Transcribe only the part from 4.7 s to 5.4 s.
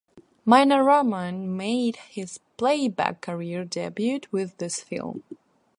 film.